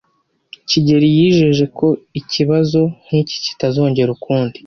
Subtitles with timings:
[0.69, 1.87] kigeli yijeje ko
[2.19, 4.57] ikibazo nk'iki kitazongera ukundi.